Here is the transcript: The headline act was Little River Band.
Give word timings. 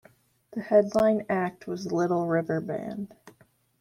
The 0.53 0.61
headline 0.61 1.27
act 1.29 1.67
was 1.67 1.91
Little 1.91 2.25
River 2.25 2.59
Band. 2.59 3.13